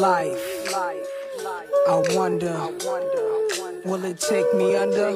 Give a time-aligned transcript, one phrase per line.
[0.00, 0.40] Life.
[1.86, 2.56] I wonder,
[3.84, 5.08] will it take me under?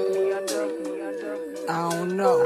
[1.71, 2.39] I don't know.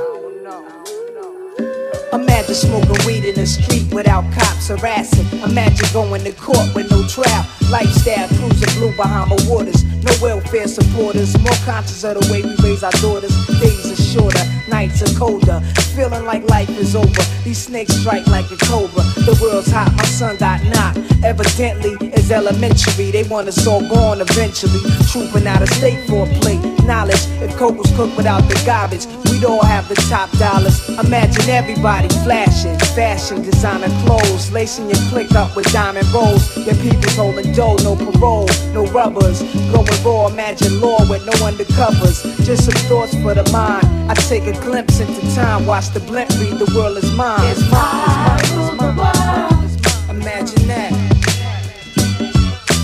[2.12, 5.26] Imagine smoking weed in the street without cops harassing.
[5.42, 7.44] Imagine going to court with no trial.
[7.72, 9.82] Lifestyle cruising blue Bahama waters.
[10.04, 11.36] No welfare supporters.
[11.40, 13.34] More conscious of the way we raise our daughters.
[13.58, 15.60] Days shorter, nights are colder.
[15.94, 17.22] Feeling like life is over.
[17.44, 19.02] These snakes strike like a cobra.
[19.26, 20.98] The world's hot, my son got knocked.
[21.24, 23.10] Evidently, it's elementary.
[23.10, 24.80] They want us all gone eventually.
[25.10, 26.60] Trooping out of state for a plate.
[26.84, 29.06] Knowledge, if coke was cooked without the garbage,
[29.38, 30.88] we'd all have the top dollars.
[30.98, 36.56] Imagine everybody flashing, fashion, designer clothes, lacing your click up with diamond rolls.
[36.56, 39.42] Your people's holding dough, no parole, no rubbers.
[39.72, 42.24] Going raw, imagine law with no undercovers.
[42.44, 43.86] Just some thoughts for the mind.
[44.10, 47.38] I take a glimpse into time, watch the blimp read, the world is mine.
[47.50, 50.16] It's mine, it's mine, it's mine.
[50.16, 50.92] Imagine that.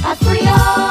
[0.07, 0.84] I free all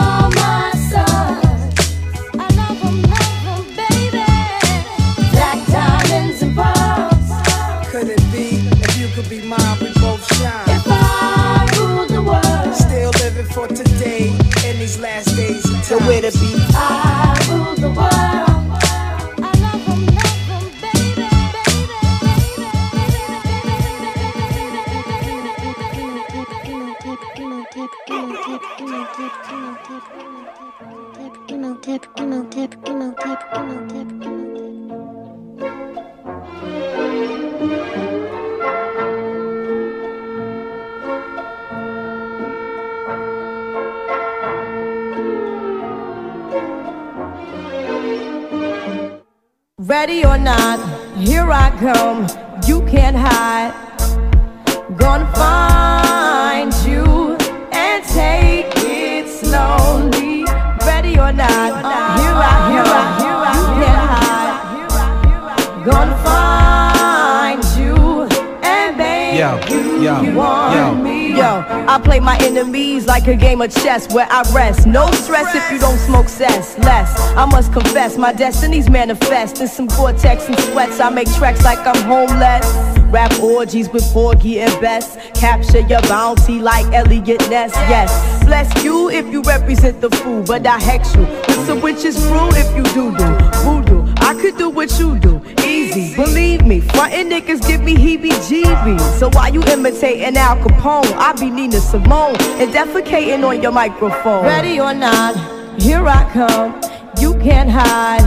[15.94, 16.73] So where the be?
[50.06, 50.80] Ready or not,
[51.18, 52.28] here I come.
[52.68, 53.72] You can't hide.
[54.98, 57.38] Gonna find you
[57.72, 60.44] and take it slowly.
[60.86, 61.72] Ready or not,
[62.20, 65.86] here I, here I, here I, you can't hide.
[65.86, 67.96] Gonna find you
[68.62, 70.96] and baby, Yo, you, yo, you want yo.
[70.96, 71.03] me.
[71.03, 71.03] Yo, I
[72.14, 74.86] play my enemies like a game of chess where I rest.
[74.86, 76.78] No stress if you don't smoke cess.
[76.78, 81.00] Less, I must confess, my destinies manifest in some Gore-Tex and sweats.
[81.00, 82.68] I make tracks like I'm homeless.
[83.12, 85.18] Rap orgies with Porgy and Bess.
[85.34, 87.72] Capture your bounty like Elliot Ness.
[87.90, 88.12] Yes,
[88.44, 92.50] bless you if you represent the fool, but I hex you with some witches brew
[92.52, 93.26] if you do do
[93.64, 94.14] voodoo.
[94.18, 95.42] I could do what you do,
[95.96, 96.16] easy.
[96.16, 99.20] Believe me, frontin' niggas give me heebie-jeebies.
[99.20, 101.12] So why you imitating Al Capone?
[101.18, 104.44] I be Nina Simone and defecating on your microphone.
[104.46, 105.36] Ready or not,
[105.82, 106.80] here I come.
[107.20, 108.22] You can't hide.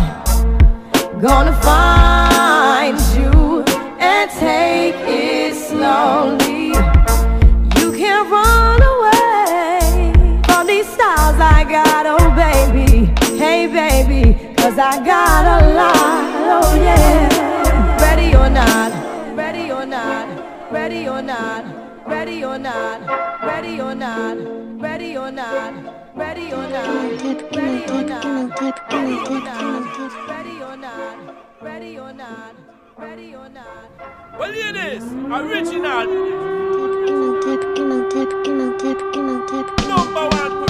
[1.20, 3.64] Gonna find you
[3.98, 6.68] and take it slowly.
[7.80, 10.12] You can't run away
[10.46, 13.06] from these styles I got, oh baby.
[13.36, 17.35] Hey baby, cause I got a lot, oh yeah.
[18.46, 21.64] Ready or not, ready or not, ready or not,
[22.06, 23.00] ready or not,
[23.42, 24.36] ready or not,
[24.80, 25.74] ready or not,
[26.14, 31.18] ready or not, ready or not, ready or not, ready or not,
[31.60, 32.54] ready or not,
[32.96, 33.90] ready or not.
[34.38, 36.06] Well, ladies, original
[39.88, 40.65] number one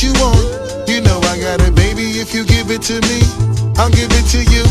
[0.00, 0.88] what you want.
[0.88, 2.20] You know I got it, baby.
[2.20, 3.20] If you give it to me,
[3.76, 4.64] I'll give it to you.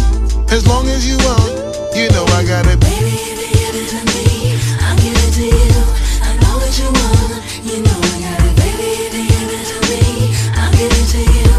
[0.50, 2.80] As long as you want, you know I got it.
[2.80, 5.78] Baby, if you give it to me, I'll give it to you.
[6.26, 8.56] I know what you want, you know I got it.
[8.58, 11.52] Baby, if you give it to me, I'll give it to you.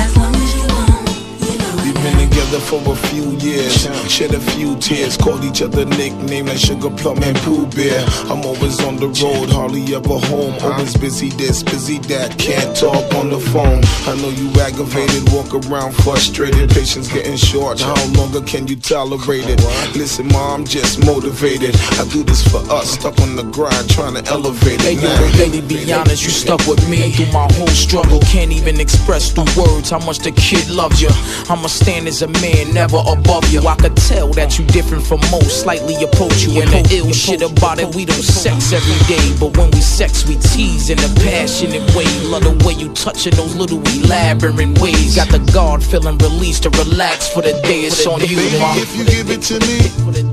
[0.00, 1.04] As long as you want,
[1.44, 3.76] you know I We've been together for a few years,
[4.08, 5.84] shed a few tears, called each other
[6.28, 8.04] nicknames like Sugar Plum and Pooh Bear.
[8.30, 10.54] I'm always on the road, hardly ever home.
[10.62, 13.80] Always busy this, busy that, can't talk on the phone.
[14.06, 17.80] I know you aggravated, walk around frustrated, patience getting short.
[17.80, 19.60] How longer can you tolerate it?
[19.96, 21.74] Listen, mom, I'm just motivated.
[21.98, 25.02] I do this for us, stuck on the grind, trying to elevate Hey it.
[25.02, 25.32] yo, Nah.
[25.36, 28.20] baby, be honest, you stuck with me through my whole struggle.
[28.20, 31.08] Can't even express through words how much the kid loves you.
[31.48, 33.66] I'ma stand as a man never above you.
[33.66, 36.60] I could tell that you different from most, slightly approach you.
[36.60, 39.22] And the ill shit about it, we don't sex every day.
[39.38, 42.06] But when we sex, we tease in a passionate way.
[42.26, 45.14] Love the way you touching those little elaborate ways.
[45.14, 47.86] Got the guard feeling released to relax for the day.
[47.86, 48.74] It's on you, Baby, ma.
[48.74, 49.78] if you give it to me,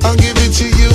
[0.02, 0.90] I'll give it to you.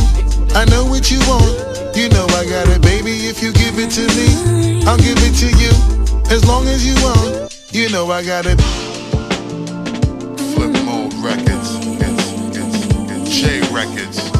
[0.58, 1.46] I know what you want.
[1.94, 3.30] You know I got it, baby.
[3.30, 5.70] If you give it to me, I'll give it to you.
[6.34, 8.58] As long as you want, you know I got it.
[10.54, 11.78] Flip mode records.
[12.02, 14.39] It's, it's, it's J records.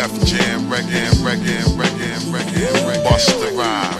[0.00, 3.04] Def Jam reggae, reggae, reggae, reggae, reggae.
[3.04, 3.60] Busta Rhymes.
[3.60, 3.99] Mariah.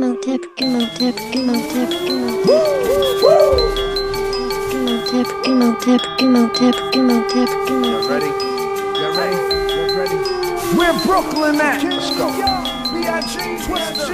[0.00, 2.70] Imhotep, Imhotep, Imhotep, Imhotep,
[4.72, 5.26] Imhotep.
[5.44, 8.08] Imhotep, Imhotep, Imhotep, Imhotep, Imhotep.
[8.08, 8.32] Ready?
[8.96, 9.36] You ready?
[9.74, 10.18] You ready?
[10.78, 11.84] Where Brooklyn at?
[11.84, 12.32] Let's go.
[12.94, 13.36] B.I.G.
[13.66, 14.08] Twister.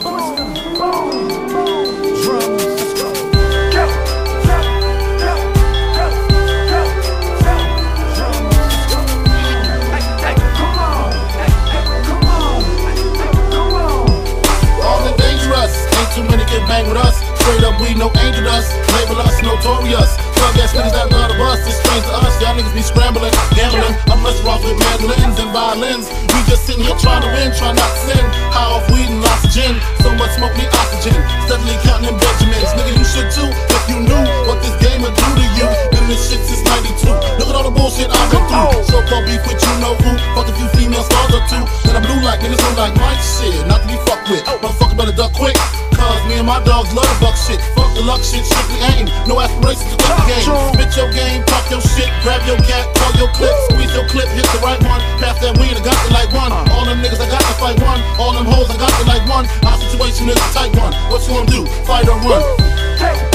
[0.00, 2.22] Boom, boom, boom.
[2.22, 2.83] Drums.
[16.66, 17.20] Bang with us.
[17.40, 20.16] Straight up, we no angel dust, label us notorious.
[20.36, 22.34] Drug ass niggas that love the bus, it's strange to us.
[22.40, 23.94] Y'all niggas be scrambling, gambling.
[24.08, 26.08] I'm less rough with mandolins and violins.
[26.32, 28.24] We just sitting here trying to win, trying not to sin.
[28.52, 29.76] High off weed and lots of gin.
[30.00, 31.16] So much smoke, need oxygen.
[31.48, 32.70] Steadily counting in Benjamins.
[32.76, 35.68] Nigga, you should too, if you knew what this game would do to you.
[35.92, 37.08] Been this shit since 92.
[37.40, 38.84] Look at all the bullshit I've been through.
[38.88, 40.12] So called beef with you know who.
[40.32, 41.62] Fuck a few female stars or two.
[41.84, 43.52] Then I'm blue like niggas don't like my shit.
[43.68, 44.44] Not to be fucked with.
[44.48, 44.58] Oh.
[44.64, 45.56] Motherfucker better duck quick.
[46.28, 47.60] Me and my dogs love the buck shit.
[47.76, 49.06] Fuck the luck shit, strictly aim.
[49.28, 50.46] No aspirations to play the game.
[50.72, 54.28] Spit your game, talk your shit, grab your cat, call your clip, squeeze your clip,
[54.32, 55.00] hit the right one.
[55.20, 56.52] Pass that weed, I got the like one.
[56.72, 58.00] All them niggas, I got to fight one.
[58.16, 59.44] All them hoes, I got to like one.
[59.68, 60.96] Our situation is a tight one.
[61.12, 61.62] What you gonna do?
[61.84, 62.40] Fight or run?
[62.96, 63.33] Hey,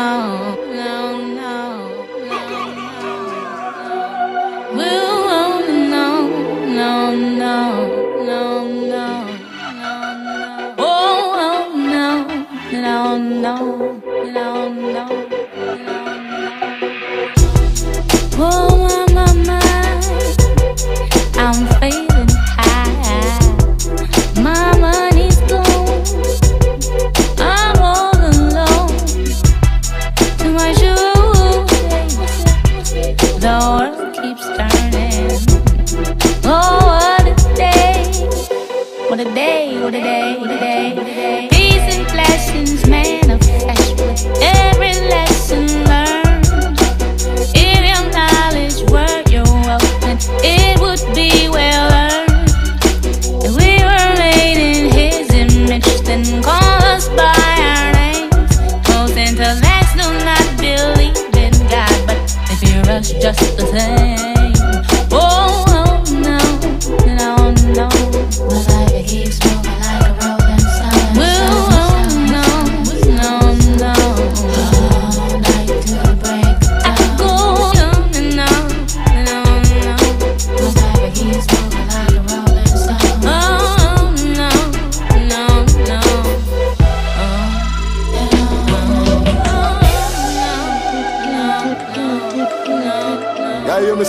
[0.00, 0.49] no,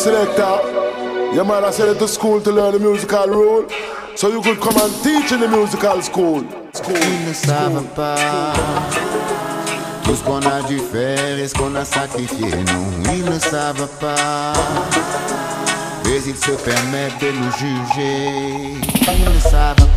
[0.02, 1.34] selector.
[1.36, 3.70] Your I sent you to school to learn the musical rule.
[4.16, 6.44] So you could come and teach in the musical school.
[6.74, 6.98] School.
[6.98, 8.54] Ils ne savent pas
[10.04, 12.50] tout ce qu'on a dû faire et ce qu'on a sacrifié.
[12.50, 14.54] Non, ils ne savent pas.
[16.06, 19.01] mais ils se permettent de nous juger.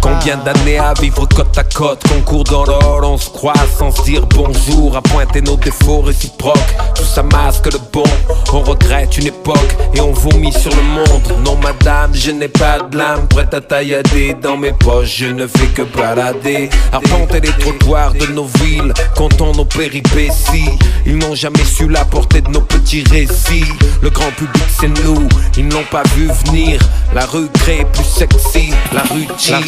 [0.00, 4.26] Combien d'années à vivre côte à côte Concours l'or, on se croise sans se dire
[4.26, 8.04] bonjour À pointer nos défauts réciproques Tout ça masque le bon
[8.52, 12.80] On regrette une époque et on vomit sur le monde Non madame, je n'ai pas
[12.80, 17.52] de l'âme Prête à taillader dans mes poches Je ne fais que balader Arpenter les
[17.52, 20.70] trottoirs de nos villes Comptons nos péripéties
[21.06, 25.28] Ils n'ont jamais su la portée de nos petits récits Le grand public c'est nous
[25.56, 26.80] Ils n'ont pas vu venir
[27.14, 28.72] La rue crée plus sexy
[29.10, 29.60] rue tire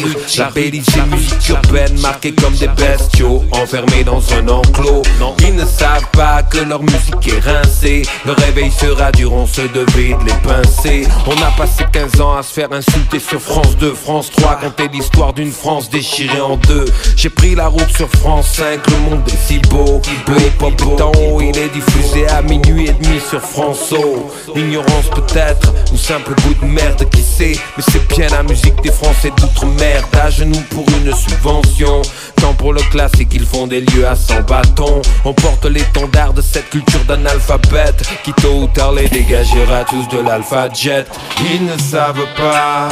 [0.97, 5.01] La musique urbaine Marquée comme des bestiaux Enfermés dans un enclos.
[5.39, 8.03] Ils ne savent pas que leur musique est rincée.
[8.25, 11.07] Le réveil sera dur, on se devait de les pincer.
[11.25, 14.87] On a passé 15 ans à se faire insulter sur France 2, France 3 Compter
[14.87, 16.85] l'histoire d'une France déchirée en deux.
[17.15, 20.01] J'ai pris la route sur France 5, le monde est si beau.
[20.27, 24.29] Le hip-hop est en haut, il est diffusé à minuit et demi sur France O.
[24.55, 27.59] Ignorance peut-être, ou simple goût de merde, qui sait.
[27.77, 32.01] Mais c'est bien la musique des Français d'outre-mer À genoux pour une subvention
[32.35, 36.41] Tant pour le classique, ils font des lieux à 100 bâtons On porte l'étendard de
[36.41, 41.05] cette culture d'analphabète Qui tôt ou tard les dégagera tous de l'alpha jet
[41.51, 42.89] Ils ne savent pas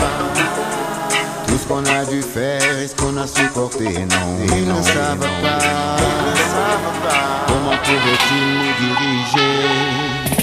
[1.48, 4.56] Tout ce qu'on a dû faire et ce qu'on a supporté, non.
[4.56, 5.98] Ils ne savent pas.
[7.48, 9.54] Comment pourraient-ils nous diriger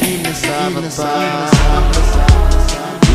[0.03, 2.52] Ils ne savent pas.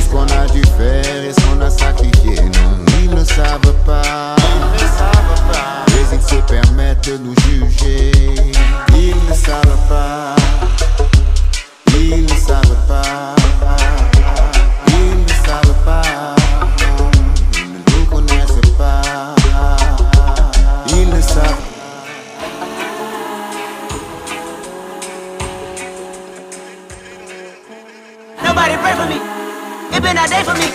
[0.09, 2.85] Qu'on a dû faire et ce qu'on a sacrifié, non.
[3.03, 3.23] Ils ne
[3.85, 4.35] pas.
[5.87, 8.11] Mais ils se permettent de juger.
[8.93, 10.35] Ils ne savent pas.
[11.93, 12.61] Ne pas.
[12.61, 13.35] Ne pas.
[14.93, 15.25] Ne
[15.85, 16.35] pas.
[21.05, 21.55] Ne savent
[28.43, 29.36] Nobody pray for me.
[29.97, 30.69] It been a day for me.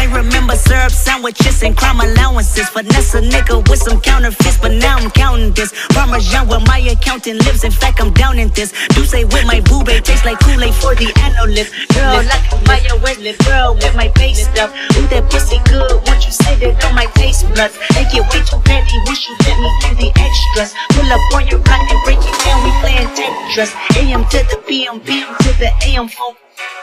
[0.00, 2.68] I remember syrup sandwiches and crime allowances.
[2.68, 5.74] Finesse a nigga with some counterfeits, but now I'm counting this.
[5.90, 7.64] Parmesan where my accountant lives.
[7.64, 8.72] In fact, I'm down in this.
[8.94, 11.74] Do say with my boo babe tastes like Kool-Aid for the analyst.
[11.94, 14.70] Girl, like Maya Wesley, girl with my face stuff.
[14.96, 16.00] Ooh, that pussy good.
[16.06, 17.74] Won't you say that on my taste buds?
[17.92, 18.96] They get way too petty.
[19.10, 20.72] Wish you let me do the extras.
[20.94, 22.62] Pull up on your block and break it down.
[22.64, 23.74] We playing Tetris.
[23.98, 26.34] AM to the PM, PM the AM phone.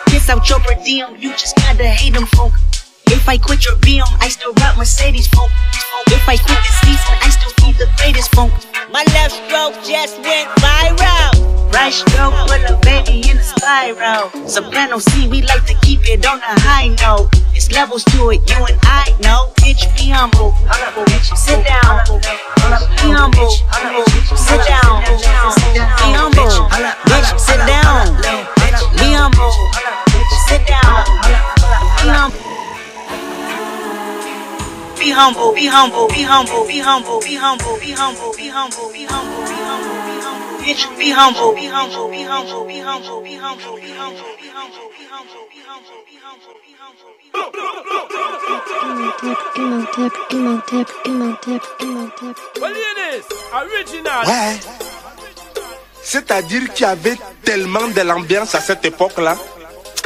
[0.06, 1.18] Piss out your per diem.
[1.18, 2.54] You just gotta hate them folk.
[3.08, 5.52] If I quit your BM, I still rock Mercedes funk.
[6.14, 8.54] If I quit this season, I still keep the greatest funk.
[8.94, 11.74] My left stroke just went viral.
[11.74, 14.30] Right stroke put a baby in a spiral.
[14.48, 17.30] Soprano C, we like to keep it on a high note.
[17.56, 19.54] It's levels to it, you and I know.
[19.58, 20.52] Bitch, be humble.
[21.10, 22.06] Bitch, sit down.
[23.02, 23.50] Be humble.
[24.38, 25.02] Sit down.
[25.02, 26.70] Be humble.
[27.10, 28.57] Bitch, sit down.
[35.18, 39.44] Humble, be humble, be humble, be humble, be humble, be humble, be humble, be humble,
[39.48, 40.62] be humble, be humble.
[40.62, 44.78] Bitch, be humble, be humble, be humble, be humble, be humble, be humble, be humble,
[44.86, 47.08] be humble, be humble, be humble, be humble,
[52.62, 53.26] Well, hear this.
[53.54, 54.26] Original.
[54.26, 54.60] Ouais.
[56.04, 59.38] C'est-à-dire qu'il y avait tellement de l'ambiance à cette époque-là.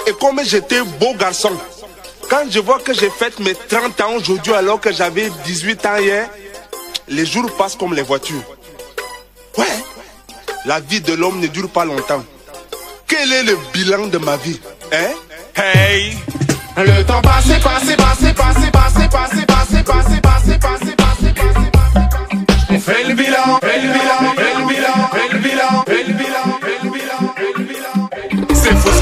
[0.08, 1.52] Et comme j'étais beau garçon,
[2.32, 5.98] quand je vois que j'ai fait mes 30 ans aujourd'hui alors que j'avais 18 ans
[5.98, 6.30] hier,
[7.10, 8.42] les jours passent comme les voitures.
[9.58, 9.66] Ouais,
[10.66, 12.24] la vie de l'homme ne dure pas longtemps.
[13.06, 14.62] Quel est le bilan de ma vie
[14.94, 15.12] Hein?
[15.62, 16.18] Hey
[16.78, 18.71] Le temps passé, passé, passé, passé,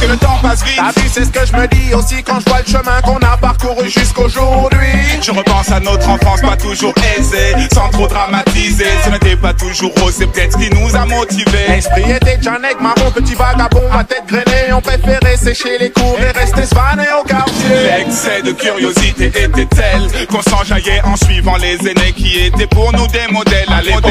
[0.10, 0.78] le temps passe vite.
[0.78, 3.18] T'as vu, c'est ce que je me dis aussi quand je vois le chemin qu'on
[3.18, 4.88] a parcouru jusqu'aujourd'hui.
[5.22, 8.86] Je repense à notre enfance pas toujours aisée, sans trop dramatiser.
[9.06, 11.68] Ce n'était pas toujours rose, c'est peut-être ce qui nous a motivés.
[11.70, 14.74] L'esprit était Janek, marron, petit vagabond, ma tête grainée.
[14.74, 17.70] On préférait sécher les cours et rester svané au quartier.
[17.98, 23.08] L'excès de curiosité était tel qu'on s'enjaillait en suivant les aînés qui étaient pour nous
[23.08, 24.04] des modèles à l'époque.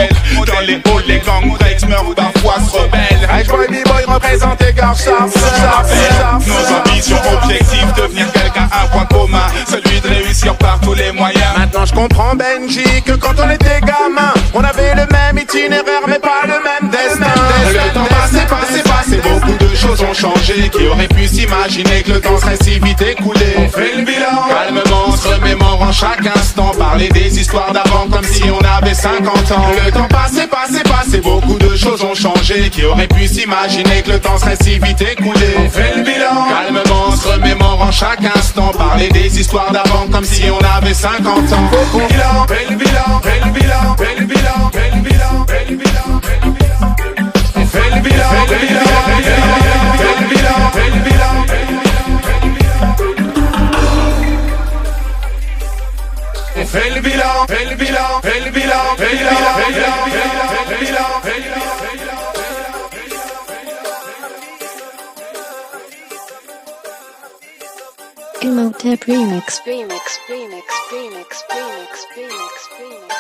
[0.47, 3.29] Dans les halls, les gangs breaks meurent parfois se rebellent.
[3.31, 4.95] Hey, boy, b-boy représente les gars
[6.47, 11.45] Nos ambitions, objectifs, devenir quelqu'un, un point commun, celui de réussir par tous les moyens.
[11.57, 16.19] Maintenant je comprends Benji que quand on était gamin, on avait le même itinéraire mais
[16.19, 17.33] pas le même destin.
[17.69, 20.69] Le temps passé, passé, passé, beaucoup de choses ont changé.
[20.71, 24.49] Qui aurait pu s'imaginer que le temps serait si vite écoulé On fait le bilan,
[24.49, 29.67] calmement, se remémorant chaque instant, parler des histoires d'avant comme si on avait 50 ans.
[29.85, 32.71] Le temps passé, passé, passé, beaucoup de choses ont changé.
[32.71, 36.47] Qui aurait pu s'imaginer que le temps serait si vite écoulé On fait le bilan,
[36.49, 38.69] calmement, on se remémorant chaque instant.
[38.77, 41.71] Parler des histoires d'avant comme si on avait 50 ans.
[42.09, 43.38] Bilan, fait le bilan, fait
[69.49, 69.63] Remix.
[69.65, 73.15] Remix, remix, remix, remix, remix, remix.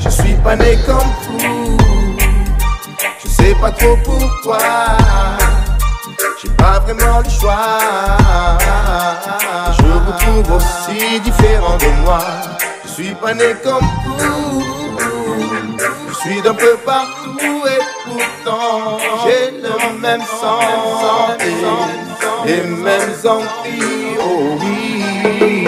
[0.00, 1.76] Je suis pas né comme vous,
[3.22, 4.58] je sais pas trop pourquoi.
[6.42, 7.78] J'ai pas vraiment le choix.
[9.78, 12.24] Je vous trouve aussi différent de moi.
[12.82, 13.88] Je suis pas né comme
[14.18, 14.64] vous,
[16.08, 17.27] je suis d'un peu partout
[19.24, 20.58] j'ai le même sang
[22.46, 24.16] et les mêmes envies.
[24.20, 25.64] Oh oui.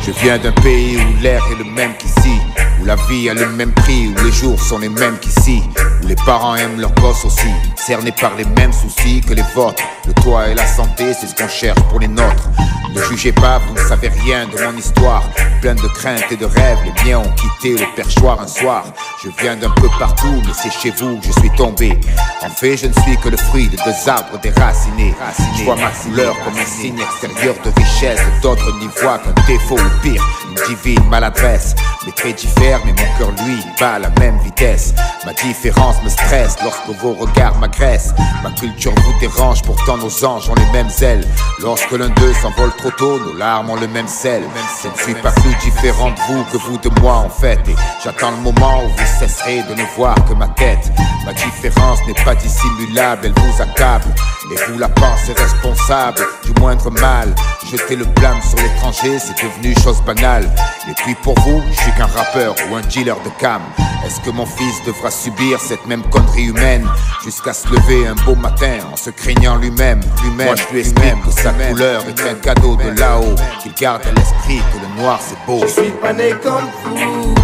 [0.00, 2.38] Je viens d'un pays où l'air est le même qu'ici,
[2.86, 5.60] la vie a le même prix, où les jours sont les mêmes qu'ici,
[6.02, 9.82] où les parents aiment leurs gosses aussi, cernés par les mêmes soucis que les vôtres.
[10.06, 12.48] Le toit et la santé, c'est ce qu'on cherche pour les nôtres.
[12.94, 15.24] Ne jugez pas, vous ne savez rien de mon histoire.
[15.60, 18.84] Plein de craintes et de rêves, les miens ont quitté le perchoir un soir.
[19.22, 21.98] Je viens d'un peu partout, mais c'est chez vous que je suis tombé.
[22.42, 25.14] En fait, je ne suis que le fruit de deux arbres déracinés.
[25.58, 28.20] Je vois ma couleur comme un signe extérieur de richesse.
[28.42, 30.24] D'autres n'y voient qu'un défaut ou pire,
[30.66, 31.74] divine maladresse.
[32.04, 34.94] Mes traits diffèrent, mais mon cœur, lui, bat à la même vitesse.
[35.24, 38.14] Ma différence me stresse lorsque vos regards m'agressent.
[38.42, 41.26] Ma culture vous dérange, pourtant nos anges ont les mêmes ailes.
[41.60, 44.42] Lorsque l'un d'eux s'envole trop tôt, nos larmes ont le même sel.
[44.82, 47.60] Je ne suis pas plus différent de vous que vous de moi en fait.
[47.68, 50.90] Et j'attends le moment où vous cesserez de ne voir que ma tête.
[51.24, 54.06] Ma différence n'est pas dissimulable, elle vous accable.
[54.52, 57.34] Et vous la pensez responsable du moindre mal.
[57.68, 60.45] Jeter le blâme sur l'étranger, c'est devenu chose banale.
[60.88, 63.62] Et puis pour vous, je suis qu'un rappeur ou un dealer de cam.
[64.04, 66.86] Est-ce que mon fils devra subir cette même connerie humaine
[67.24, 71.30] jusqu'à se lever un beau matin en se craignant lui-même Lui-même, je lui explique que
[71.32, 75.38] sa couleur est un cadeau de là-haut, qu'il garde à l'esprit que le noir c'est
[75.44, 75.60] beau.
[75.62, 77.34] Je suis pas né comme vous,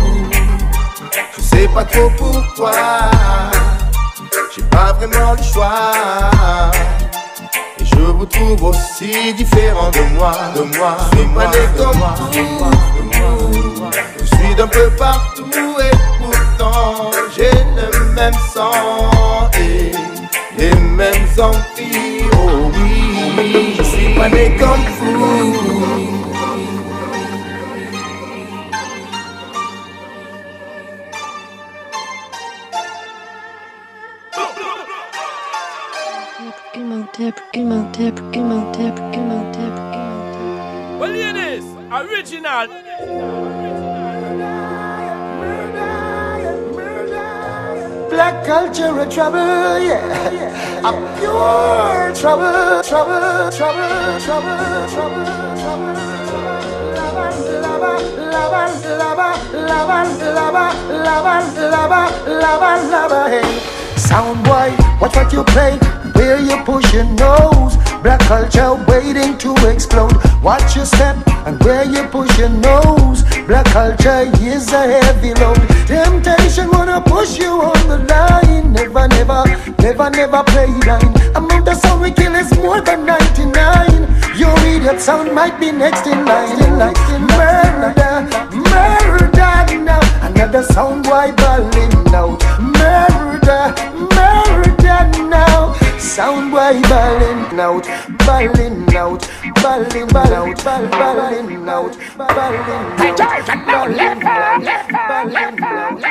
[1.37, 2.73] je sais pas trop pourquoi.
[4.55, 6.71] J'ai pas vraiment le choix.
[8.05, 10.97] Je vous trouve aussi différent de moi, de moi.
[11.13, 12.01] Je suis pas né comme
[13.13, 15.45] vous, je suis d'un peu partout
[15.79, 19.93] et pourtant j'ai le même sang et
[20.59, 22.25] les mêmes envies.
[22.33, 25.42] Oh oui, je suis pas né comme vous.
[42.23, 42.69] Original.
[48.11, 50.87] Black culture a trouble, yeah.
[50.87, 55.27] A pure trouble, trouble, trouble, trouble, trouble,
[55.59, 55.95] trouble.
[56.95, 57.27] Lava,
[57.65, 57.93] lava,
[58.31, 58.63] lava,
[59.53, 60.01] lava,
[60.37, 61.37] lava, lava,
[61.71, 63.61] lava, lava, lava, hey.
[63.97, 65.77] Sound boy, watch what you play,
[66.15, 67.77] where you push your nose.
[68.03, 70.32] Black culture waiting to explode.
[70.43, 73.23] Watch your step and where you push your nose.
[73.47, 75.57] Black culture is a heavy load.
[75.87, 78.73] Temptation wanna push you on the line.
[78.73, 79.45] Never, never,
[79.79, 81.15] never, never play line.
[81.37, 84.37] Amount the sound we kill is more than 99.
[84.37, 86.61] Your idiot sound might be next in line.
[86.61, 86.95] In line.
[87.39, 90.01] Murder, murder now.
[90.27, 92.43] Another sound boy balling out.
[92.59, 93.75] Murder,
[94.11, 95.82] murder now.
[96.03, 97.87] Sound boy balling out,
[98.27, 99.23] balling out,
[99.63, 103.47] balling, ball out, ball, balling out, balling out,
[104.99, 106.03] balling out,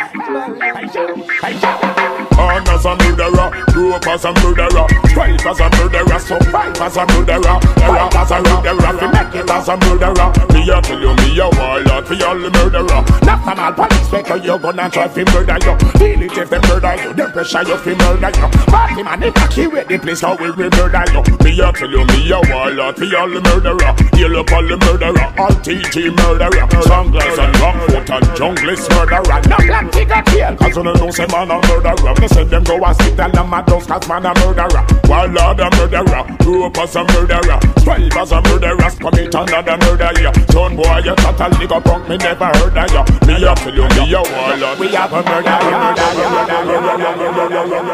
[2.32, 6.98] Born as a murderer, grew up as a murderer, strive as a murderer, survive as
[6.98, 10.51] a murderer, error as a murderer, make it as a murderer.
[10.62, 13.02] Me a tell you, me a warlord for all the murderer.
[13.26, 15.74] Not from all police maker, you gonna try fi murder you.
[15.98, 18.48] Feel it if them murder you, them pressure you fi murder you.
[18.70, 19.34] Party man, they
[19.66, 21.22] with the place how we murder you.
[21.42, 23.94] Me a tell you, me a warlord for all the murderer.
[24.14, 26.70] Deal up all the murderer, all TT murderer.
[26.86, 29.42] Sunglass and rockfoot and junglist murderer.
[29.50, 32.14] No black ticket here, cause you know say man a murderer.
[32.22, 34.86] Me send them go and sit down and mad house cause man a murderer.
[35.10, 37.58] Warlord a murderer, grew as a murderer.
[37.82, 40.51] Strive as a murderer, commit another murder, yeah.
[40.52, 43.04] Son boy, you chat a nigga punk, me never heard of ya.
[43.26, 44.80] Me a tell you, me a warlord.
[44.80, 47.16] We have a murderer, murderer, murderer,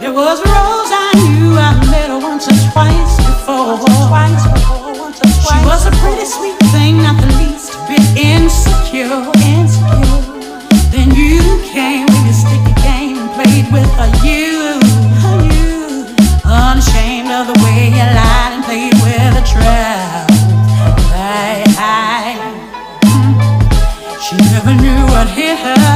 [0.00, 3.78] There was a rose I knew I met her once or twice before.
[4.08, 5.60] Twice before, once or twice.
[5.60, 8.00] She was a pretty sweet thing, not the least bit
[25.60, 25.89] have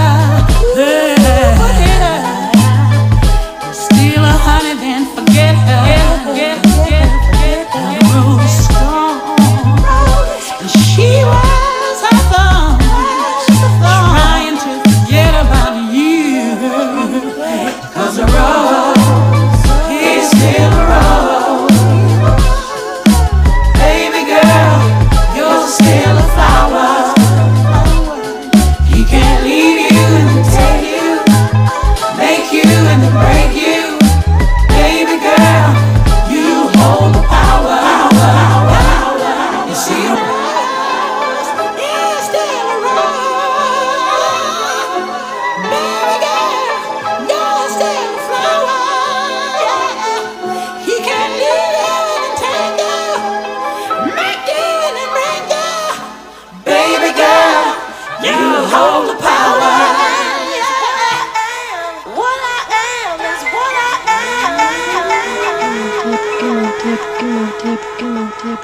[68.45, 68.61] Encore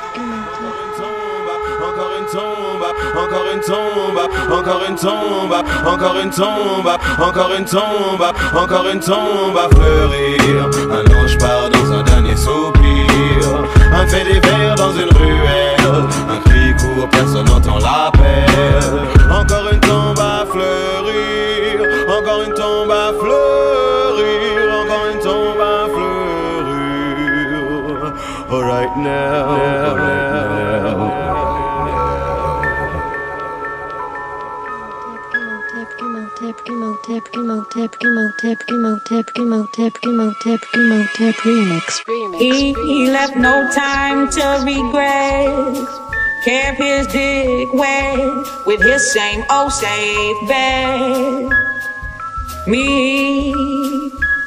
[2.18, 2.84] une tombe,
[3.16, 4.18] encore une tombe,
[4.60, 5.54] encore une tombe,
[5.86, 6.88] encore une tombe,
[7.18, 10.68] encore une tombe, encore une tombe à fleurir.
[10.92, 13.64] Un ange part dans un dernier soupir,
[13.94, 19.08] un fait divers dans une ruelle, un cri court, personne n'entend l'appel.
[19.30, 19.79] Encore une
[37.10, 37.34] Imhotep.
[37.34, 37.96] Imhotep.
[38.02, 38.62] Imhotep.
[38.68, 39.26] Imhotep.
[39.34, 39.96] Imhotep.
[40.04, 40.60] Imhotep.
[40.74, 42.04] Imhotep Remix.
[42.06, 42.38] Remix.
[42.38, 45.88] He, left no time to regret.
[46.44, 51.50] Kept his dick wet with his same old safe bet.
[52.68, 53.52] Me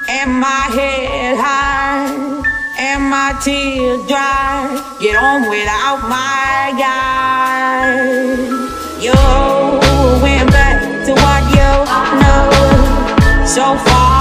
[0.10, 2.43] and my head high
[2.80, 4.97] and my tears dry.
[5.02, 8.23] Get on without my guy.
[9.02, 9.52] You
[13.53, 14.12] 笑话。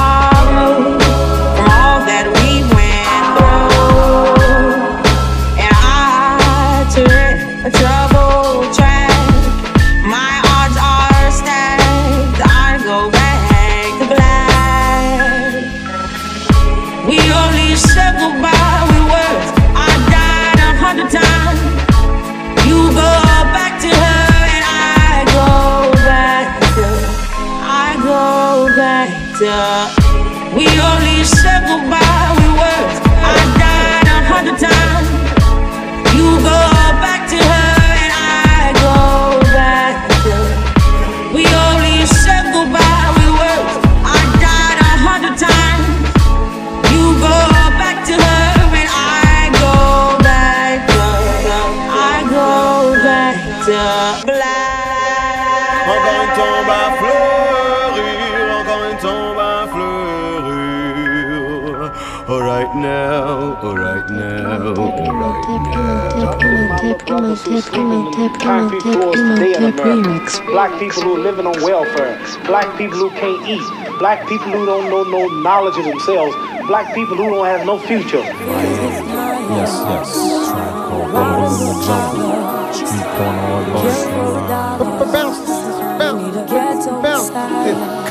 [67.43, 70.43] Concrete floors today in America.
[70.47, 72.17] Black people who are living on welfare.
[72.47, 73.99] Black people who can't eat.
[73.99, 76.37] Black people who don't know no knowledge of themselves.
[76.69, 78.21] Black people who don't have no future.
[78.21, 80.15] Yes, yes.
[80.51, 82.73] Tribe called Rumble in the Jungle.
[82.73, 84.03] Street corner all boss.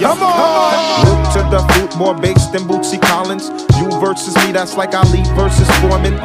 [0.01, 1.05] Come on!
[1.05, 3.49] Look to the fruit, more bakes than Bootsy Collins.
[3.77, 6.17] You versus me, that's like Ali versus Foreman.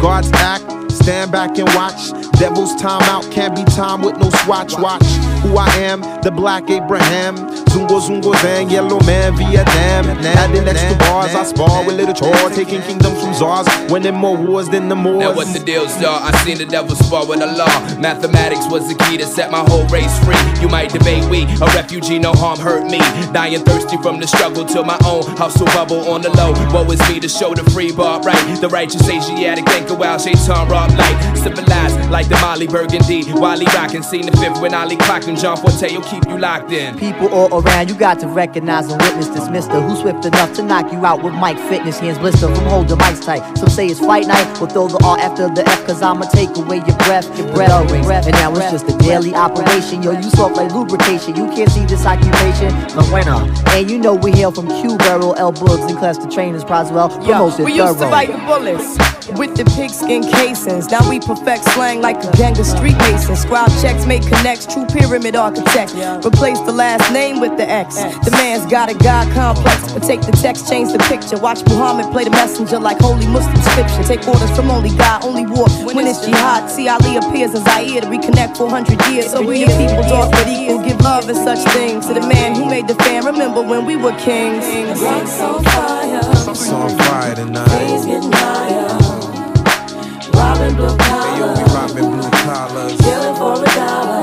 [0.00, 0.64] God's act,
[1.02, 2.10] stand back and watch.
[2.38, 4.72] Devil's time out, can't be time with no swatch.
[4.78, 5.06] Watch
[5.42, 7.61] who I am, the black Abraham.
[7.72, 10.04] Zungo Zungo Zang, yellow man, via Vietnam.
[10.36, 13.66] Adding extra bars, I spar with little chore, taking kingdoms from czars.
[13.90, 15.20] Winning more wars than the Moors.
[15.20, 17.72] Now what the deal's are, I seen the devil spar with the law.
[17.98, 20.36] Mathematics was the key to set my whole race free.
[20.60, 22.98] You might debate we, a refugee, no harm hurt me.
[23.32, 26.52] Dying thirsty from the struggle to my own hustle bubble on the low.
[26.72, 28.60] What was me to show the free bar right?
[28.60, 31.36] The righteous Asiatic anchor while Shaitan rock light.
[31.38, 33.24] Civilized like the Molly Burgundy.
[33.32, 35.40] Wally rockin', seen the fifth when Ali clockin'.
[35.40, 36.98] John Forte will keep you locked in.
[36.98, 40.62] People all around, you got to recognize and witness this mister who's swift enough to
[40.62, 41.98] knock you out with Mike Fitness.
[41.98, 43.42] Hands blister from holding mics tight.
[43.58, 46.54] Some say it's fight night, we'll throw the R after the F, cause I'ma take
[46.56, 48.26] away your breath, your breath, Your breath.
[48.26, 50.02] And now it's just a daily operation.
[50.02, 51.36] Yo, you soft like lubrication.
[51.36, 52.72] You can't see this occupation.
[52.96, 53.36] No bueno.
[53.38, 56.64] Uh, and you know we hail from Q Barrel, L Bugs, and class the trainers,
[56.64, 58.10] Proswell, Yo, promoted we used to thorough.
[58.10, 58.98] bite the bullets
[59.38, 60.88] with the pigskin casings.
[60.90, 63.40] Now we perfect slang like a gang of street masons.
[63.40, 65.94] Scribe checks, make connects, true pyramid architect.
[66.24, 67.96] Replace the last name with the X.
[67.96, 71.38] The man's got a God complex, but take the text, change the picture.
[71.38, 74.02] Watch Muhammad play the messenger like holy Muslim scripture.
[74.02, 75.68] Take orders from only God, only war.
[75.94, 79.30] When it's jihad, see Ali appears as Zaire to reconnect 400 years.
[79.30, 82.54] So we the people talk but equal, give love and such things to the man
[82.54, 83.24] who made the fan.
[83.24, 84.64] Remember when we were kings.
[84.66, 85.64] It's on
[86.98, 88.42] fire tonight.
[90.34, 93.00] Robbing blue Hey, yo, we robbing blue collars.
[93.00, 94.22] Killing for a dollar.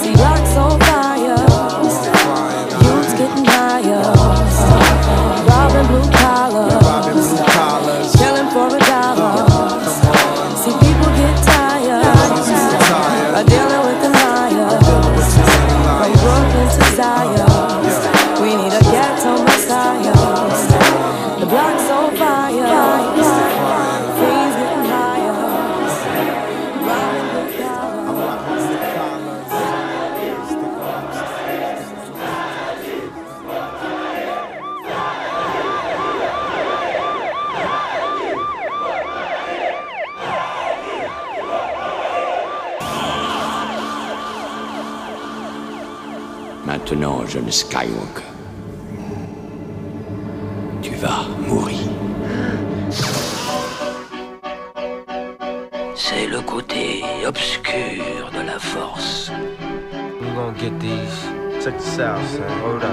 [0.00, 0.99] See rocks on fire.
[47.60, 48.24] Skywalker,
[50.80, 51.76] tu vas mourir.
[55.94, 59.30] C'est le côté obscur de la force.
[60.22, 61.62] We gonna get these.
[61.62, 62.79] Check this out, son.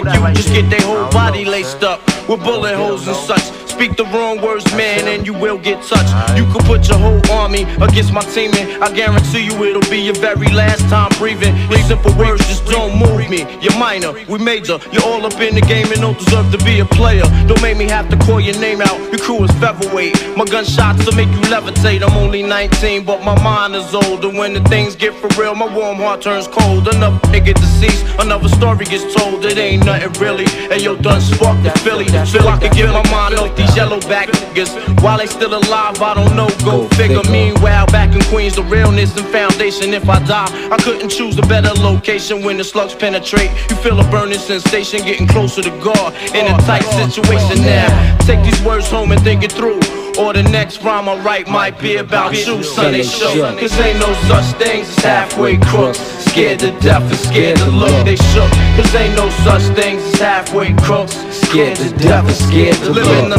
[0.00, 3.61] like you just get their whole body laced up with bullet holes and such.
[3.82, 6.14] Speak the wrong words, man, and you will get touched.
[6.38, 9.98] You could put your whole army against my team, and I guarantee you it'll be
[9.98, 11.52] your very last time breathing.
[11.68, 13.42] These simple words just don't move me.
[13.60, 14.78] You're minor, we major.
[14.92, 17.24] You're all up in the game and don't deserve to be a player.
[17.48, 18.98] Don't make me have to call your name out.
[19.10, 20.14] Your crew is featherweight.
[20.36, 22.02] My gunshots will make you levitate.
[22.02, 24.28] I'm only 19, but my mind is older.
[24.28, 26.86] When the things get for real, my warm heart turns cold.
[26.86, 29.44] Another nigga deceased, another story gets told.
[29.44, 30.46] It ain't nothing really.
[30.70, 32.06] And yo, done sparked the Philly.
[32.06, 35.02] Feel I could get my mind off these yellow back niggas.
[35.02, 36.48] While they still alive, I don't know.
[36.64, 37.22] Go figure.
[37.30, 39.94] Meanwhile, back in Queens, the realness and foundation.
[39.94, 43.50] If I die, I couldn't choose a better location when the slugs penetrate.
[43.70, 46.14] You feel a burning sensation, getting closer to God.
[46.34, 48.18] In a tight situation now.
[48.20, 49.80] Take these words home and think it through.
[50.18, 53.32] Or the next rhyme I write might be about you, Sunday show.
[53.58, 55.98] Cause ain't no such things as halfway crooks.
[56.28, 58.50] Scared to death and scared to look, they shook.
[58.76, 61.16] Cause ain't no such things as halfway crooks.
[61.30, 63.38] Scared to death and scared to live in the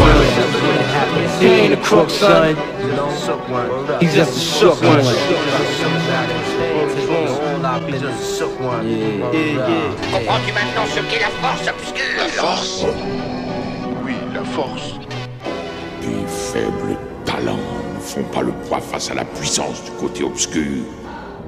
[1.40, 2.56] He ain't a crook, son.
[4.02, 5.00] He's just a shook one.
[7.86, 8.90] He's just shook one.
[8.90, 9.96] Yeah, yeah.
[10.12, 12.86] Comprends-tu maintenant ce qu'est la force obscure La force
[14.04, 15.13] Oui, la force.
[16.04, 20.84] tes faibles talents ne font pas le poids face à la puissance du côté obscur.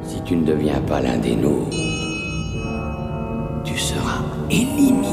[0.04, 1.76] Si tu ne deviens pas l'un des nôtres,
[3.63, 5.08] tu seras éliminé.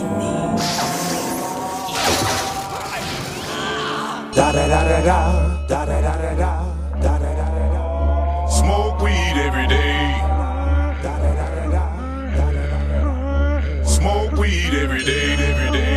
[8.49, 10.15] Smoke weed every day.
[13.85, 15.92] Smoke weed every day, every day.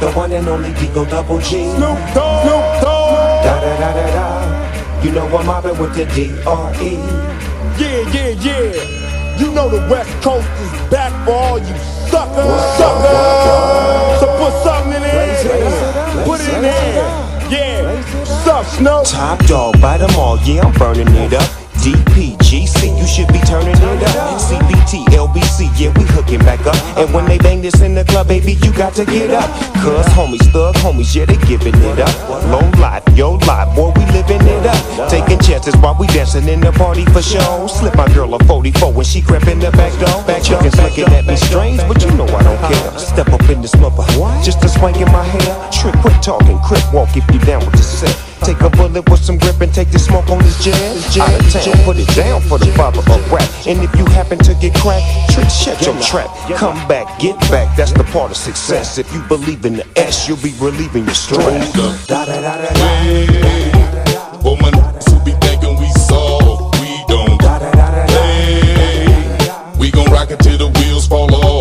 [0.00, 1.64] The one and only Digo Double G.
[1.70, 3.44] Snoop Dogg, Snoop Dogg.
[3.44, 5.02] Da da da da da.
[5.02, 6.92] You know I'm mobbing with the D.R.E.
[7.78, 9.38] Yeah, yeah, yeah.
[9.38, 11.76] You know the West Coast is back for all you
[12.08, 14.20] suckers, suckers.
[14.20, 16.24] So put something in there.
[16.24, 17.26] Put it in there.
[17.50, 18.26] Yeah.
[18.56, 19.02] Up, Snow?
[19.04, 21.65] Top dog, bite them all, yeah, I'm burning it up.
[21.86, 24.40] DPGC, you should be turning it up.
[24.42, 26.74] CBT, LBC, yeah, we hooking back up.
[26.98, 29.46] And when they bang this in the club, baby, you got to get up.
[29.78, 32.10] Cuz homies, thug homies, yeah, they giving it up.
[32.50, 35.08] Low life, yo life, boy, we living it up.
[35.08, 37.68] Taking chances while we dancing in the party for show.
[37.68, 40.24] Slip my girl a 44 when she crept in the back door.
[40.26, 42.88] Back chickens looking at me strange, but you know I don't care.
[42.90, 42.98] Uh-huh.
[42.98, 44.02] Step up in this mother,
[44.42, 45.70] just a swank in my hair.
[45.70, 48.35] Trick, quit talking, crip walk if you down with the set.
[48.44, 50.74] Take a bullet with some grip and take the smoke on this jam.
[51.22, 53.48] Out of town, put it down for the father of rap.
[53.66, 56.28] And if you happen to get cracked, trick, shut your trap.
[56.56, 58.98] Come back, get back, that's the part of success.
[58.98, 61.72] If you believe in the S, you'll be relieving your stress.
[65.24, 67.40] Be thinking we soft, we don't.
[69.78, 71.55] We gon' rock it till the wheels fall off.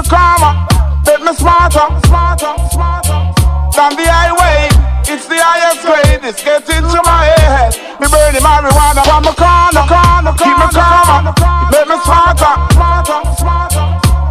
[0.00, 0.54] Me calmer,
[1.04, 3.20] make me smarter, smarter, smarter.
[3.76, 4.68] Down the highway,
[5.04, 7.76] it's the highest grade, it's getting to my head.
[8.00, 11.32] Me burning marijuana from my corner, corner, keep me calmer,
[11.68, 13.84] make me smarter, smarter, smarter.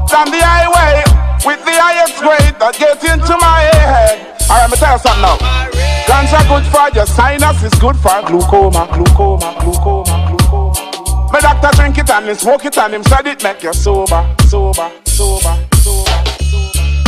[0.10, 1.06] Down the highway,
[1.46, 4.18] with the highest grade, that gets into my head.
[4.50, 5.38] Alright, me tell you something now.
[6.10, 11.30] Ganja good for your sinus, it's good for glaucoma, glaucoma, glaucoma, glaucoma.
[11.32, 14.26] My doctor drink it and him smoke it and him said it make you sober,
[14.48, 16.18] sober, sober, sober.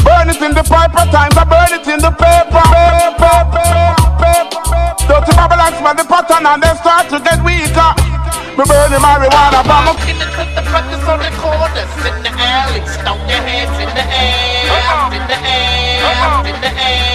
[0.04, 3.72] Burn it in the pipe at times, I burn it in the paper, paper, paper,
[4.20, 5.08] paper, paper.
[5.08, 7.92] Dirty Babylons man the pattern and they start to get weaker.
[8.60, 12.32] Me burn the marijuana, I'm In the clip, the practice on the corners, in the
[12.36, 14.68] alleys, throw your hands in the air,
[15.16, 17.11] in the air, in the air,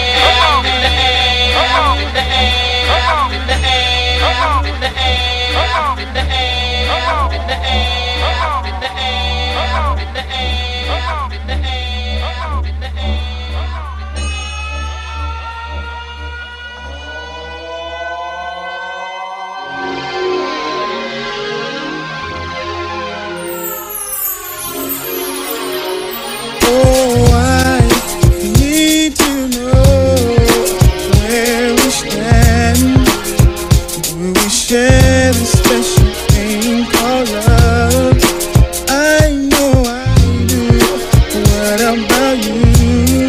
[42.07, 43.27] About you?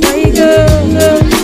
[0.00, 0.50] Go, go,
[0.98, 1.35] go,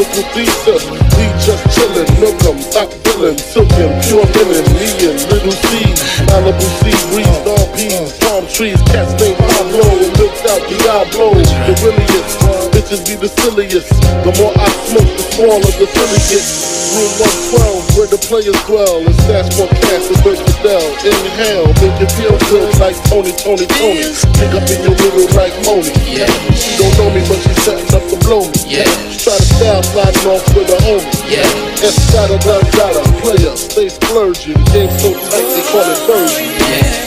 [0.00, 0.84] lyrical thesis.
[1.14, 5.92] Teach us chillin', milk 'em, top billin', silkin', pure linen, me and little C.
[6.28, 10.09] Malibu sea breeze, dawn peas, palm trees, cats named Pablo,
[10.50, 12.34] out Diablo, the williest.
[12.74, 13.90] Bitches be the silliest.
[14.26, 16.50] The more I smoke, the smaller the silly gets.
[16.90, 17.12] Room
[17.54, 18.98] 112, where the players dwell.
[18.98, 20.82] And stash more cash than Bert Fidel.
[21.06, 24.02] Inhale, make you feel good like Tony, Tony, Tony.
[24.42, 25.94] Pick up in your middle like Moni.
[26.02, 26.26] Yeah.
[26.50, 28.58] She don't know me, but she's setting up to blow me.
[28.66, 28.90] Yeah.
[29.22, 31.06] Try to style sliding off with her homie.
[31.30, 31.46] Yeah.
[31.78, 34.58] Escada, Dangada, player, stay splurging.
[34.74, 36.50] Game so tight, they call it version.
[36.58, 36.99] Where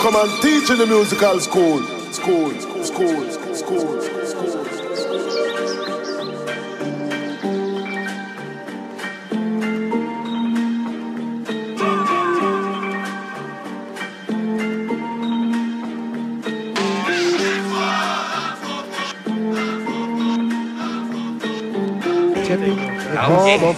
[0.00, 1.82] come and teach in the musical school.
[2.10, 4.00] School, school, school, school, school.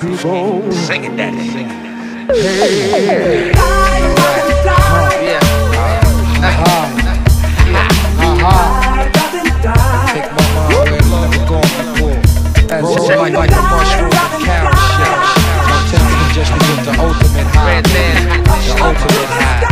[0.00, 0.72] People.
[0.72, 1.48] Sing it, daddy.
[1.50, 3.56] Sing it.
[3.56, 3.81] Hey.
[13.22, 14.66] Like, a mushroom and.
[14.66, 17.80] I'm tempted just to get the ultimate high.
[17.80, 19.62] The ultimate high.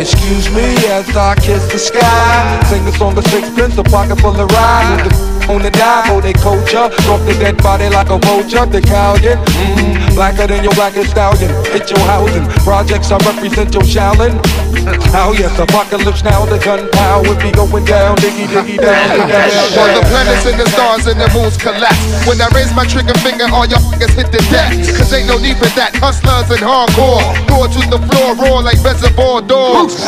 [0.00, 2.60] Excuse me as I kiss the sky.
[2.70, 5.31] Sing a song of sixpence, a pocket full of rhyme.
[5.50, 6.86] On the dime, oh they culture.
[7.02, 8.66] Drop the dead body like a vulture.
[8.66, 11.50] The Callion, mm, blacker than your blackest stallion.
[11.72, 12.46] Hit your housing.
[12.62, 14.38] Projects I represent your Shaolin.
[15.14, 16.44] Oh yes, apocalypse now.
[16.46, 18.16] The gunpowder be going down.
[18.16, 18.96] Diggy diggy down.
[19.12, 22.00] diggy down, While the planets and the stars and the moons collapse.
[22.26, 24.72] When I raise my trigger finger, all y'all niggas hit the deck.
[24.96, 25.94] Cause ain't no need for that.
[26.00, 27.20] Hustlers and hardcore.
[27.46, 30.00] Door to the floor, roar like reservoir dogs.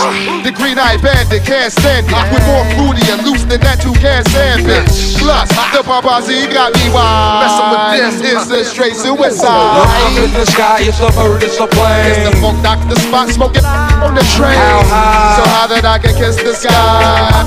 [0.43, 2.17] The green eyed bandit can't stand it.
[2.33, 5.21] With more fruity and loose than that, you can't stand bitch.
[5.25, 7.41] Plus, the paparazzi got me wild.
[7.41, 10.21] Messing with this is a straight Look up suicide.
[10.21, 12.13] in the sky, it's a bird, it's a plane.
[12.13, 14.53] It's the funk doctor spot smoking on the train.
[14.53, 15.41] How high?
[15.41, 17.41] So high that I can kiss the sky.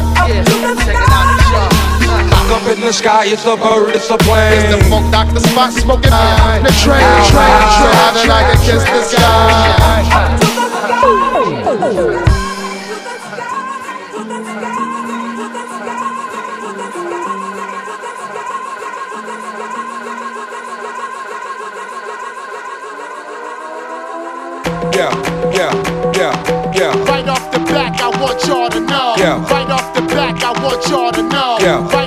[2.50, 4.58] Look up in the sky, it's a bird, it's a plane.
[4.58, 7.06] It's the funk doctor spot smoking on the train.
[7.30, 7.62] train.
[7.78, 9.06] So high that I can kiss the
[12.18, 12.27] sky.
[24.98, 25.14] Yeah,
[25.54, 27.04] yeah, yeah, yeah.
[27.06, 29.14] Right off the back, I want y'all to know.
[29.16, 29.46] Yeah.
[29.46, 31.58] Right off the back, I want y'all to know.
[31.62, 31.88] Yeah.
[31.94, 32.07] Right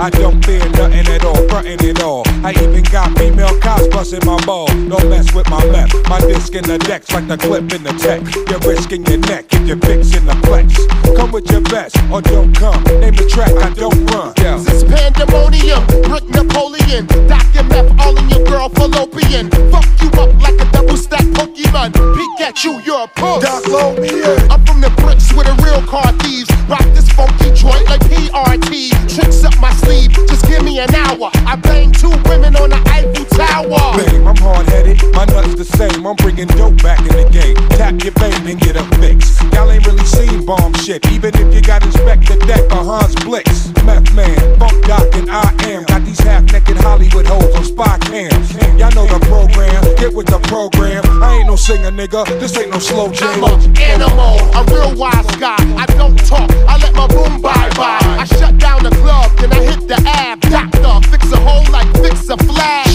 [0.00, 2.22] I don't fear nothing at all, frontin' at all.
[2.42, 4.66] I even got female cops busting my ball.
[4.66, 5.92] Don't mess with my meth.
[6.08, 8.24] My disc in the decks like the clip in the tech.
[8.48, 10.72] You're risking your neck if you're fixing the flex.
[11.18, 12.82] Come with your best or don't come.
[12.84, 14.32] Name the track, I don't run.
[14.38, 14.56] Yeah.
[14.56, 17.64] This pandemonium, Brick Napoleon, Dr.
[17.68, 19.50] Meth all in your girl fallopian.
[19.68, 21.92] Fuck you up like a double stack Pokemon.
[22.16, 23.44] Peek at you, you're a puss.
[23.44, 24.50] Doc Low, me in.
[24.50, 26.48] I'm from the bricks with a real car thieves.
[26.72, 28.96] Rock this funky joint like PRT.
[29.12, 31.30] Tricks up my sleeve, just give me an hour.
[31.46, 33.96] I bang two women on the Eiffel Tower.
[33.96, 36.06] Babe, I'm hard headed, my nuts the same.
[36.06, 37.56] I'm bringing dope back in the game.
[37.76, 39.40] Tap your vein and get a fix.
[39.52, 43.72] Y'all ain't really seen bomb shit, even if you got Inspectah Deck or Hans Blix.
[43.84, 45.84] Meth Man, Funk Doc, and I am.
[45.84, 48.54] Got these half naked Hollywood hoes on spy cams.
[48.78, 51.02] Y'all know the program, get with the program.
[51.22, 52.26] I ain't no singer, nigga.
[52.40, 53.44] This ain't no slow jam.
[53.44, 55.58] I'm a animal, a real wise guy.
[55.76, 57.98] I don't talk, I let my boom bye bye.
[58.20, 60.40] I shut down the club, then I hit the ab.
[60.40, 62.86] Doctor, fix a hole like fix a flat.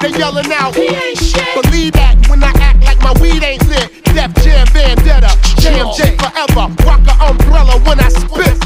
[0.00, 1.62] They yelling out, he ain't shit.
[1.62, 3.90] Believe that when I act like my weed ain't lit.
[4.14, 6.72] Def Jam Vendetta, Jam J forever.
[6.84, 8.56] Rock a umbrella when I spit.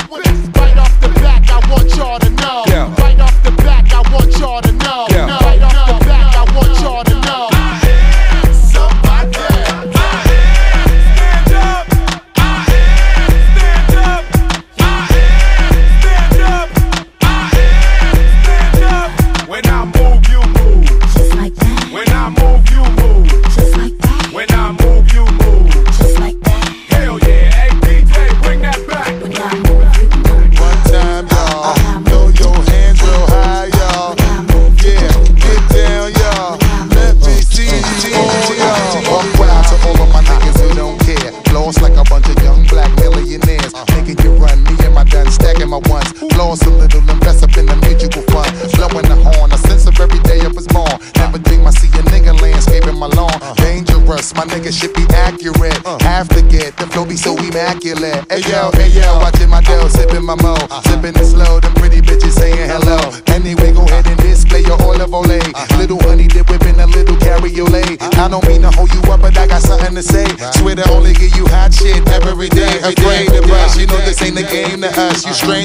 [0.56, 2.64] Right off the back, I want y'all to know.
[2.98, 5.49] Right off the back, I want y'all to know.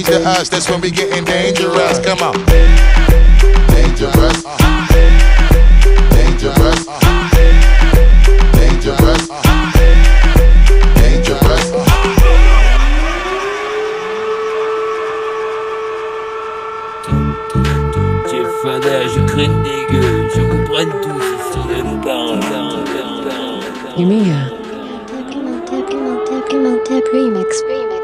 [0.06, 0.49] change.
[0.49, 1.99] That's when we getting dangerous.
[1.99, 2.34] Come on.
[3.74, 4.43] Dangerous.
[6.12, 6.86] Dangerous.
[8.53, 9.28] Dangerous.
[10.95, 11.72] Dangerous.
[19.16, 21.16] Je crains des gueules, je comprends tout
[27.14, 27.94] remix.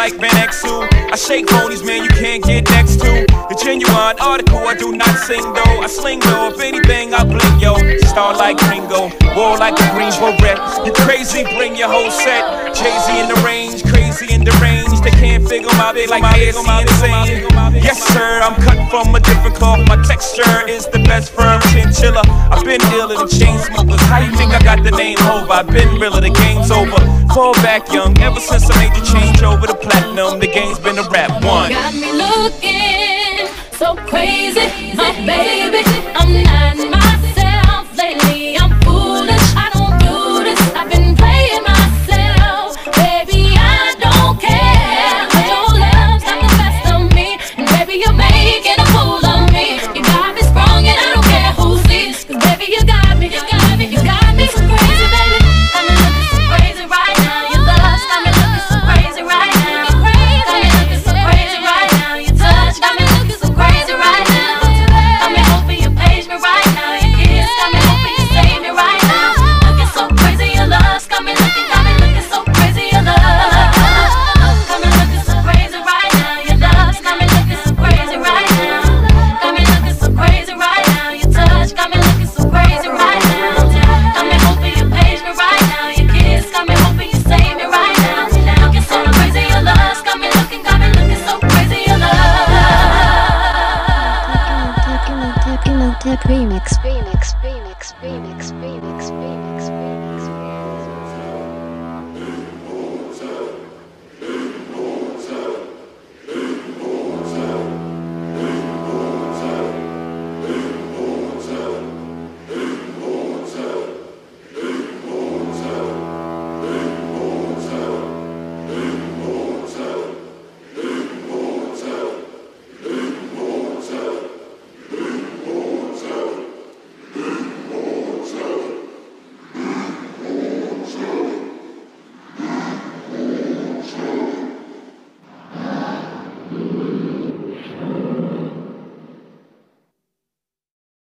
[0.00, 0.88] like Van Exel.
[1.12, 3.12] I shake ponies, man, you can't get next to.
[3.52, 5.76] The genuine article, I do not sing though.
[5.84, 7.76] I sling though, if anything, I blink yo.
[8.08, 10.56] Star like Ringo, war like a green beret.
[10.86, 12.72] You crazy, bring your whole set.
[12.80, 14.88] Crazy in the range, crazy in the range.
[15.04, 17.44] They can't figure out, they like me, insane.
[17.84, 19.84] Yes, sir, I'm cut from a different cloth.
[19.86, 22.24] My texture is the best firm chinchilla.
[22.48, 23.79] I've been dealing and changed my
[24.10, 25.52] how you think I got the name over?
[25.52, 26.98] I've been realer, the game's over.
[27.32, 30.98] Fall back young, ever since I made the change over to platinum, the game's been
[30.98, 31.70] a rap one.
[31.70, 33.46] Got me looking
[33.78, 35.89] so crazy, my baby.